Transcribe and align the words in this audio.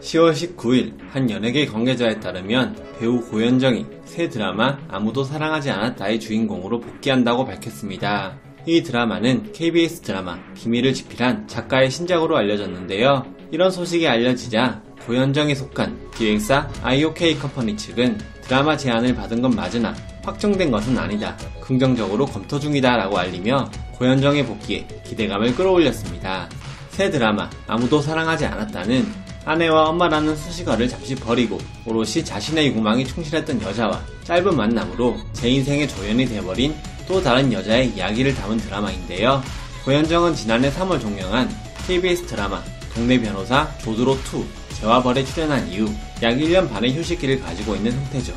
10월 0.00 0.32
19일 0.32 0.94
한 1.10 1.30
연예계 1.30 1.66
관계자에 1.66 2.20
따르면 2.20 2.76
배우 2.98 3.20
고현정이 3.20 3.86
새 4.04 4.28
드라마 4.28 4.78
아무도 4.88 5.24
사랑하지 5.24 5.70
않았다의 5.70 6.20
주인공으로 6.20 6.80
복귀한다고 6.80 7.44
밝혔습니다. 7.44 8.38
이 8.66 8.82
드라마는 8.82 9.52
KBS 9.52 10.02
드라마 10.02 10.38
비밀을 10.54 10.94
지필한 10.94 11.48
작가의 11.48 11.90
신작으로 11.90 12.36
알려졌는데요. 12.36 13.24
이런 13.50 13.70
소식이 13.70 14.06
알려지자 14.06 14.82
고현정이 15.06 15.54
속한 15.54 16.10
기획사 16.14 16.68
IOK 16.82 17.38
컴퍼니 17.38 17.76
측은 17.76 18.18
드라마 18.42 18.76
제안을 18.76 19.14
받은 19.14 19.42
건 19.42 19.54
맞으나 19.54 19.94
확정된 20.22 20.70
것은 20.70 20.98
아니다. 20.98 21.36
긍정적으로 21.60 22.26
검토 22.26 22.58
중이다 22.58 22.96
라고 22.96 23.18
알리며 23.18 23.70
고현정의 23.94 24.44
복귀에 24.46 24.86
기대감을 25.04 25.54
끌어올렸습니다. 25.54 26.48
새 26.90 27.10
드라마 27.10 27.48
아무도 27.66 28.00
사랑하지 28.00 28.44
않았다는 28.46 29.29
아내와 29.44 29.88
엄마라는 29.88 30.36
수식어를 30.36 30.88
잠시 30.88 31.14
버리고 31.14 31.58
오롯이 31.86 32.24
자신의 32.24 32.68
유구망이 32.68 33.06
충실했던 33.06 33.62
여자와 33.62 34.00
짧은 34.24 34.56
만남으로 34.56 35.16
제 35.32 35.48
인생의 35.48 35.88
조연이 35.88 36.26
돼버린 36.26 36.74
또 37.08 37.22
다른 37.22 37.52
여자의 37.52 37.88
이야기를 37.90 38.34
담은 38.34 38.58
드라마인데요. 38.58 39.42
고현정은 39.84 40.34
지난해 40.34 40.70
3월 40.70 41.00
종영한 41.00 41.48
KBS 41.86 42.26
드라마 42.26 42.62
동네 42.94 43.20
변호사 43.20 43.68
조드로2 43.78 44.44
재와 44.80 45.02
벌에 45.02 45.24
출연한 45.24 45.68
이후 45.68 45.86
약 46.22 46.34
1년 46.34 46.70
반의 46.70 46.96
휴식기를 46.96 47.40
가지고 47.40 47.76
있는 47.76 47.92
상태죠. 47.92 48.32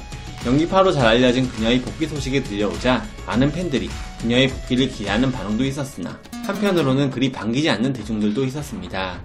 연기파로 0.45 0.91
잘 0.91 1.07
알려진 1.07 1.47
그녀의 1.49 1.81
복귀 1.81 2.07
소식이 2.07 2.43
들려오자 2.43 3.03
많은 3.25 3.51
팬들이 3.51 3.89
그녀의 4.19 4.49
복귀를 4.49 4.89
기대하는 4.89 5.31
반응도 5.31 5.63
있었으나 5.63 6.19
한편으로는 6.45 7.11
그리 7.11 7.31
반기지 7.31 7.69
않는 7.69 7.93
대중들도 7.93 8.43
있었습니다. 8.45 9.21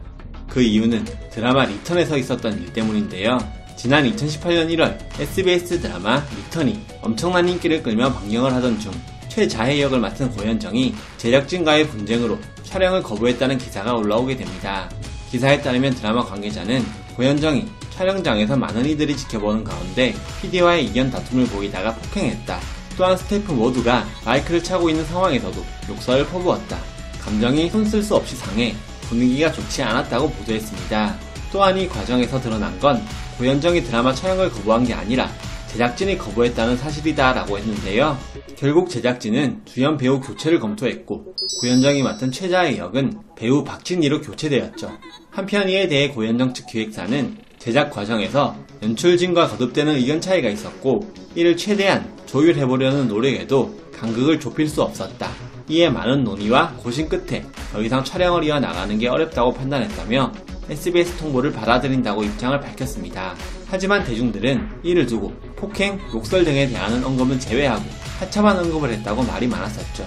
그 0.48 0.62
이유는 0.62 1.04
드라마 1.30 1.64
리턴에서 1.66 2.16
있었던 2.18 2.60
일 2.60 2.72
때문인데요. 2.72 3.38
지난 3.77 4.10
2018년 4.10 4.68
1월 4.74 4.98
SBS 5.20 5.80
드라마 5.80 6.24
리턴이 6.36 6.80
엄청난 7.02 7.48
인기를 7.48 7.82
끌며 7.82 8.12
방영을 8.12 8.52
하던 8.54 8.80
중 8.80 8.92
최자해 9.28 9.80
역을 9.82 10.00
맡은 10.00 10.30
고현정이 10.32 10.94
제작진과의 11.19 11.88
분쟁으로 11.88 12.38
촬영을 12.64 13.02
거부했다는 13.02 13.58
기사가 13.58 13.94
올라오게 13.94 14.36
됩니다. 14.36 14.91
기사에 15.30 15.60
따르면 15.60 15.94
드라마 15.94 16.24
관계자는 16.24 16.84
고현정이 17.14 17.66
촬영장에서 17.91 18.56
많은 18.56 18.84
이들이 18.86 19.16
지켜보는 19.16 19.64
가운데 19.64 20.14
PD와의 20.41 20.86
이견 20.86 21.10
다툼을 21.10 21.46
보이다가 21.46 21.94
폭행했다. 21.94 22.60
또한 22.96 23.16
스태프 23.16 23.52
모두가 23.52 24.04
마이크를 24.24 24.62
차고 24.62 24.91
있는 24.91 25.04
상황에서도 25.04 25.64
욕설을 25.88 26.26
퍼부었다. 26.26 26.78
감정이 27.20 27.70
손쓸 27.70 28.02
수 28.02 28.16
없이 28.16 28.34
상해 28.34 28.74
분위기가 29.08 29.52
좋지 29.52 29.82
않았다고 29.82 30.30
보도했습니다. 30.30 31.16
또한 31.52 31.78
이 31.78 31.88
과정에서 31.88 32.40
드러난 32.40 32.78
건 32.78 33.02
고현정이 33.38 33.84
드라마 33.84 34.14
촬영을 34.14 34.50
거부한 34.50 34.84
게 34.84 34.94
아니라 34.94 35.30
제작진이 35.68 36.18
거부했다는 36.18 36.76
사실이다 36.76 37.34
라고 37.34 37.58
했는데요. 37.58 38.18
결국 38.56 38.90
제작진은 38.90 39.62
주연 39.64 39.96
배우 39.96 40.20
교체를 40.20 40.58
검토했고 40.58 41.34
고현정이 41.60 42.02
맡은 42.02 42.32
최자의 42.32 42.78
역은 42.78 43.18
배우 43.36 43.62
박진희로 43.64 44.22
교체되었죠. 44.22 44.90
한편 45.30 45.68
이에 45.68 45.86
대해 45.86 46.08
고현정 46.08 46.54
측 46.54 46.66
기획사는 46.66 47.36
제작 47.58 47.90
과정에서 47.90 48.56
연출진과 48.82 49.48
거듭되는 49.48 49.96
의견 49.96 50.20
차이가 50.20 50.48
있었고 50.48 51.12
이를 51.34 51.56
최대한 51.56 52.12
조율해보려는 52.26 53.08
노력에도 53.08 53.78
간극을 53.92 54.40
좁힐 54.40 54.68
수 54.68 54.82
없었다. 54.82 55.30
이에 55.69 55.91
많은 55.91 56.24
논의와 56.24 56.72
고심 56.78 57.08
끝에 57.08 57.44
더 57.72 57.83
이상 57.83 58.02
촬영을 58.02 58.42
이어 58.44 58.58
나가는 58.58 58.98
게 58.98 59.08
어렵다고 59.08 59.52
판단했다며 59.52 60.33
SBS 60.70 61.16
통보를 61.16 61.52
받아들인다고 61.52 62.25
입장을 62.25 62.58
밝혔습니다. 62.60 63.34
하지만 63.66 64.04
대중들은 64.04 64.81
이를 64.82 65.06
두고 65.06 65.32
폭행, 65.56 66.00
욕설 66.12 66.44
등에 66.44 66.69
대한 66.69 67.03
언급은 67.04 67.38
제외하고 67.38 67.84
하차만 68.19 68.59
언급을 68.59 68.91
했다고 68.91 69.22
말이 69.22 69.47
많았었죠. 69.47 70.06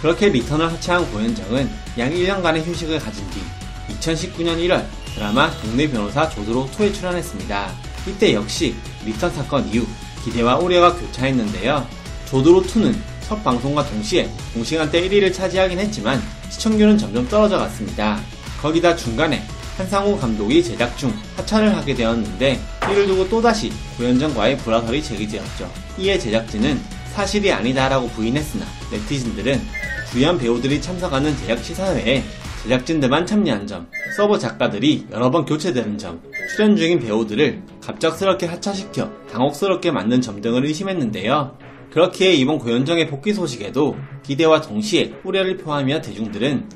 그렇게 0.00 0.28
리턴을 0.30 0.70
하차한 0.72 1.10
고현정은 1.12 1.70
약 1.98 2.10
1년간의 2.10 2.64
휴식을 2.66 2.98
가진 2.98 3.24
뒤 3.30 3.40
2019년 3.94 4.56
1월 4.58 4.84
드라마 5.14 5.50
동네 5.60 5.88
변호사 5.88 6.28
조들호 6.28 6.66
2에 6.66 6.92
출연했습니다. 6.92 7.72
이때 8.08 8.34
역시 8.34 8.74
리턴 9.04 9.30
사건 9.30 9.68
이후 9.68 9.86
기대와 10.24 10.56
우려가 10.56 10.94
교차했는데요. 10.94 11.86
조들호 12.26 12.62
2는 12.62 13.11
첫 13.32 13.42
방송과 13.42 13.86
동시에 13.86 14.28
동시간대 14.52 15.08
1위를 15.08 15.32
차지하긴 15.32 15.78
했지만 15.78 16.20
시청률은 16.50 16.98
점점 16.98 17.26
떨어져 17.28 17.56
갔습니다. 17.56 18.20
거기다 18.60 18.94
중간에 18.94 19.42
한상우 19.78 20.18
감독이 20.18 20.62
제작 20.62 20.98
중 20.98 21.10
하차를 21.38 21.74
하게 21.74 21.94
되었는데 21.94 22.60
이를 22.90 23.06
두고 23.06 23.26
또다시 23.30 23.72
고현정과의 23.96 24.58
불화설이 24.58 25.02
제기되었죠. 25.02 25.72
이에 25.96 26.18
제작진은 26.18 26.78
사실이 27.14 27.50
아니다라고 27.50 28.08
부인했으나 28.08 28.66
네티즌들은 28.90 29.62
주연 30.10 30.36
배우들이 30.36 30.82
참석하는 30.82 31.34
제작 31.38 31.64
시사회에 31.64 32.22
제작진들만 32.64 33.24
참여한 33.24 33.66
점, 33.66 33.88
서브 34.14 34.36
작가들이 34.36 35.06
여러 35.10 35.30
번 35.30 35.46
교체되는 35.46 35.96
점, 35.96 36.20
출연 36.54 36.76
중인 36.76 37.00
배우들을 37.00 37.62
갑작스럽게 37.80 38.44
하차시켜 38.44 39.10
당혹스럽게 39.32 39.90
만든 39.90 40.20
점 40.20 40.42
등을 40.42 40.66
의심했는데요. 40.66 41.61
그렇기에 41.92 42.32
이번 42.32 42.58
고현정의 42.58 43.08
복귀 43.08 43.34
소식에도 43.34 43.96
기대와 44.22 44.62
동시에 44.62 45.12
우려를 45.24 45.58
표하며 45.58 46.00
대중들은 46.00 46.68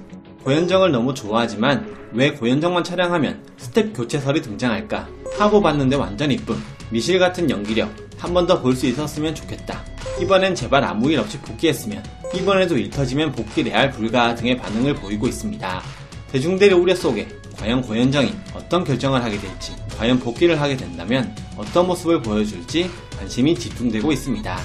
고현정을 0.44 0.93
너무 0.93 1.15
좋아하지만 1.15 1.97
왜 2.12 2.32
고현정만 2.32 2.84
촬영하면 2.84 3.43
스태프 3.56 3.94
교체설이 3.97 4.43
등장할까 4.43 5.09
하고 5.38 5.60
봤는데 5.62 5.97
완전 5.97 6.31
이쁨 6.31 6.62
미실 6.91 7.19
같은 7.19 7.49
연기력 7.50 7.91
한 8.19 8.32
번 8.32 8.47
더 8.47 8.62
볼 8.62 8.75
수 8.75 8.87
있었으면 8.87 9.34
좋겠다. 9.34 9.84
이번엔 10.22 10.54
제발 10.54 10.82
아무 10.84 11.10
일 11.10 11.19
없이 11.19 11.38
복귀했으면 11.38 12.03
이번에도 12.34 12.77
일 12.78 12.88
터지면 12.88 13.33
복귀 13.33 13.62
레알 13.62 13.91
불가 13.91 14.34
등의 14.34 14.56
반응을 14.56 14.94
보이고 14.94 15.27
있습니다. 15.27 15.83
대중들의 16.33 16.78
우려 16.78 16.94
속에 16.94 17.28
과연 17.56 17.83
고현정이 17.83 18.33
어떤 18.54 18.84
결정을 18.84 19.22
하게 19.22 19.38
될지 19.38 19.72
과연 19.98 20.19
복귀를 20.19 20.60
하게 20.60 20.77
된다면 20.77 21.34
어떤 21.56 21.87
모습을 21.87 22.21
보여줄지 22.22 22.91
관심이 23.19 23.54
집중되고 23.54 24.12
있습니다 24.12 24.59